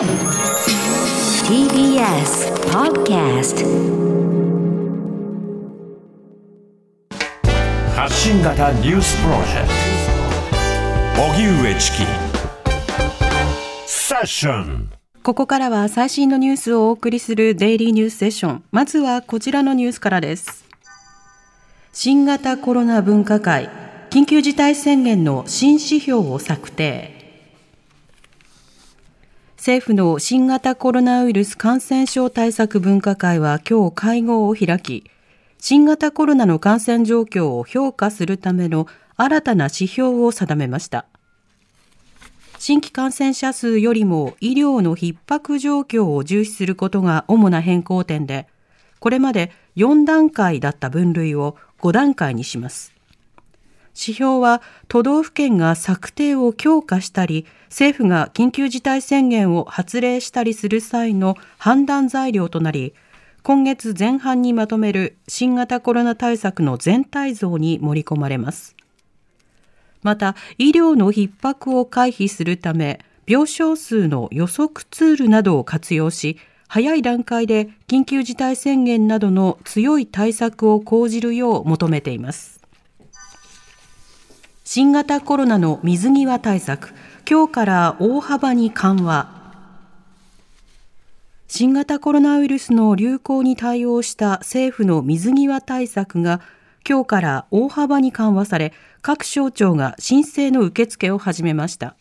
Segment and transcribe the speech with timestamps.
[0.00, 0.08] TBS
[2.72, 3.66] Podcast
[7.94, 9.68] 発信型ニュースプロジェク
[11.16, 11.98] ト荻上チキ
[13.86, 14.90] セッション
[15.22, 18.64] ここからは最新のニュースをお送りするデイリーニュースセッション。
[18.70, 20.64] まずはこちらのニュースからです。
[21.92, 23.68] 新型コロナ分科会、
[24.08, 27.19] 緊急事態宣言の新指標を策定。
[29.60, 35.04] 政府の新型コロナウイルス感染症対策分科会は今日会合を開き、
[35.58, 38.86] 新型コロナの感染状況を評価するための
[39.18, 41.04] 新たな指標を定めました。
[42.58, 48.46] 新規感染者数よりも医療の逼迫状況を重視することが主な変更点で、
[48.98, 52.94] これまで4段階だった分類を5段階にします。
[53.94, 62.94] 指標は都道府県が策定を強化したり、政府が緊急事態宣言を発令したりする際の判断材料となり、
[63.42, 68.76] 今月前半にまとめる新型コロナ対策の全体像に盛り込まれます。
[70.02, 82.59] また、医療の逼迫を回避するため、病床数の予測ツールなどを活用し、早い段階で緊急事態宣言などの強い対策を講じるよう求めています。
[84.72, 86.94] 新型コロナの水際対策、
[87.28, 89.28] 今日から大幅に緩和。
[91.48, 96.40] 新型コロナウイルスの流行に対応した政府の水際対策が
[96.88, 101.96] 今日から大幅に緩和され、各省庁が申請の受付を始めました。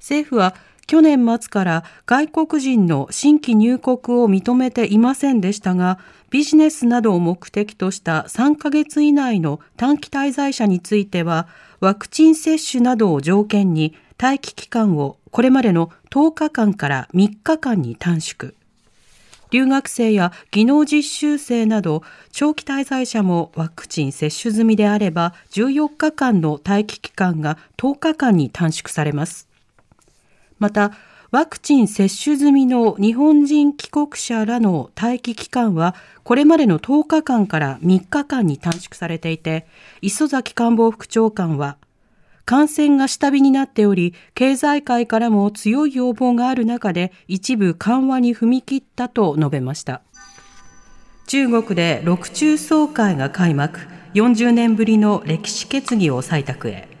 [0.00, 0.54] 政府は
[0.86, 5.98] 去年末から外国人の新規入国を認めていませんでしたが、
[6.30, 11.48] ビジネスなどを目的とした3ヶ月以内の短期滞在者については、
[11.80, 18.54] ワクチン接種などを条件に待機期間をこれまでの10日間から3日間に短縮。
[19.50, 29.53] 留学生や技能実習生など長期滞在者もワクチン接種済みであれば14日間の待機期間が10日間に短縮されます。
[30.64, 30.92] また、
[31.30, 39.66] ワクチン接種済みの日本人帰国者らの待機期間はこれまでの10日間から3日間に短縮されていて、
[40.00, 41.76] 磯崎官房副長官は
[42.46, 50.00] 感染が下火になっており、経済界からも強い要望がある中で一部緩和に踏み切ったと述べました。
[51.26, 53.80] 中国で六中総会が開幕、
[54.14, 56.93] 40年ぶりの歴史決議を採択へ。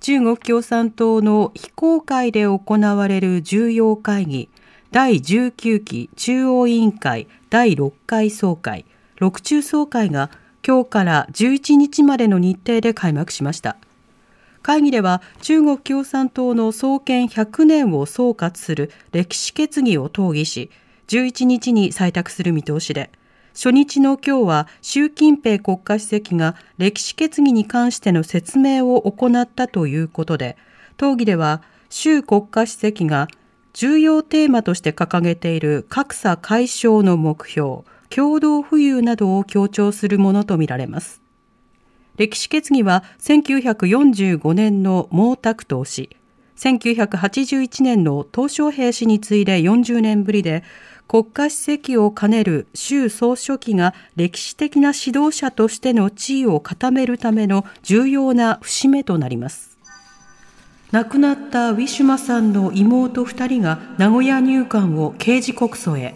[0.00, 4.48] 中国共産党の非公開で行われる重要会議、
[4.92, 8.86] 第19期中央委員会第6回総会、
[9.18, 10.30] 六中総会が
[10.66, 13.76] 今日から11日までの日程で開幕しました。
[14.62, 20.70] 会議では中国共産党の創建100年を総括する歴史決議を討議し、
[21.08, 23.10] 11日に採択する見通しで、
[23.54, 30.56] 初日の今日は習近平国家主席が歴史決議に関しての説明を行ったということで、
[30.96, 33.28] 討議では習国家主席が
[33.72, 41.22] 重要テーマとして掲げている格差解消の目標、共同富裕などを強調するものとみられます。
[42.16, 46.10] 歴史決議は1945年の毛沢東氏、
[46.56, 50.62] 1981年の鄧小平氏に次いで40年ぶりで、
[51.10, 59.76] 国家主席を兼ねる習総書記が歴史的な指導者としての地位を固めるための重要な節目となります。
[60.92, 66.14] 亡くなったウィシュマさんの妹2人が名古屋入管を刑事告訴へ。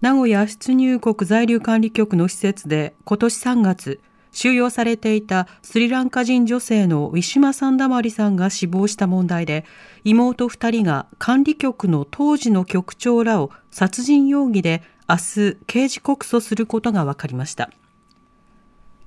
[0.00, 4.00] 名古屋出入国在留管理局の施設で今年3月、
[4.32, 9.64] 収容されていたスリランカ人女性のウィシュマ・サンダマリさんが死亡した問題で、
[10.04, 17.70] 妹2人が管理局の当時の局長らを殺人容疑で明日刑事告訴することが分かりました。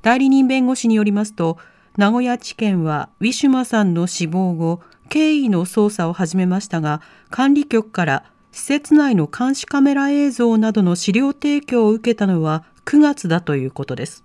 [0.01, 1.57] 代理人弁護士によりますと、
[1.97, 14.23] 名古屋地検はウィシュマさんの死亡後、経緯の捜査を始めましたが、管理局から施設内の監視カメラ映像などの資料提供を受けたのは9月だということです。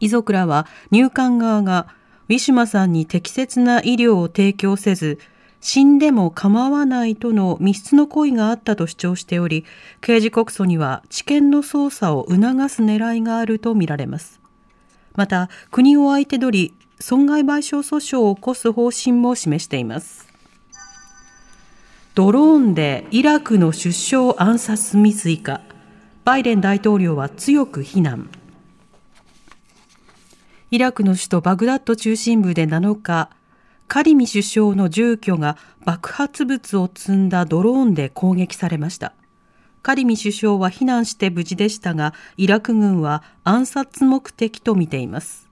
[0.00, 1.86] 遺族らは入管側が
[2.28, 5.18] ウィシュマさんに適切な医療を提供せず、
[5.60, 9.64] 死んでも構わないとの密室の行為があったと主張しており、
[10.00, 14.40] 刑事告訴には知見の捜査を促す狙いがあるとみられます。
[15.14, 20.26] また、国を相手取り、損害賠償訴訟を起こす方針も示しています。
[22.14, 25.60] ドローンでイラクの首相暗殺未遂か、
[26.24, 28.30] バイデン大統領は強く非難。
[30.76, 33.30] イラクの首都バグダッド中心部で7日、
[33.88, 35.56] カリミ首相の住居が
[35.86, 39.14] 爆発物を積んだドローンで攻撃されました。
[39.80, 45.48] カリミ首相は避難して無事でしたが、イラク軍は暗殺目的と見ています。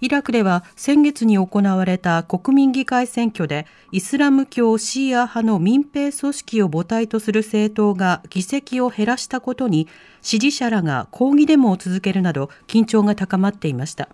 [0.00, 9.88] イラクでは先月に行われた国民議会選挙でイスラム教シーア派の民兵組織を母体とする政党が議席を減らしたことに
[10.22, 14.10] 支持者らが抗議デモを続けるなど緊張が高まっていました。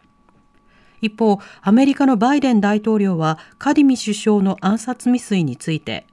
[1.00, 6.06] 一方、アメリカのバイデン大統領はカディミ首相の暗殺未遂について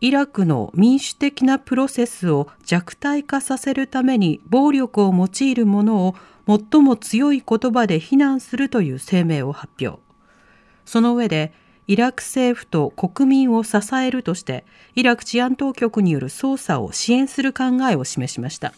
[0.00, 6.14] イラクの民主的なプロセスを弱体化させるために暴力を用いる者を
[6.46, 10.00] 最も強い言葉で非難するという声明を発表。
[10.84, 11.52] その上で、
[11.88, 14.64] イラク政府と国民を支えるとして、
[14.94, 18.74] イラク治安当局による捜査を支援する考えを示しました。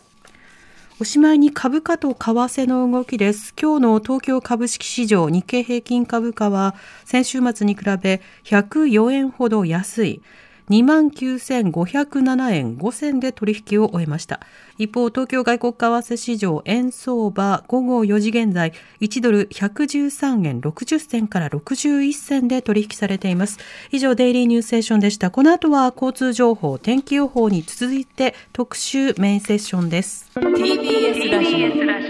[1.01, 3.55] おしまいに株価と為替の動きです。
[3.55, 6.75] 今日の東京株式市場日経平均株価は
[7.05, 10.23] 先週末に比べ104円ほど安い
[10.69, 14.41] 29,507円5銭で取引を終えました。
[14.77, 23.59] 一方、東京外国為替市場円相場午後4時現在、1ドル113円60銭から61銭で取引されています。
[23.91, 25.31] 以上、デイリーニュースセッションでした。
[25.31, 30.31] この後は交通情報、天気予報に続いて特集メインセッションです。
[30.35, 31.69] TBS ラジオ。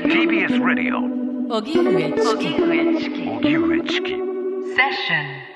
[0.08, 1.28] TBS ラジオ。
[1.56, 2.12] 荻上
[2.99, 3.28] チキ。
[3.31, 4.11] 荻上チキ。
[4.11, 4.19] セッ
[4.93, 5.48] ション。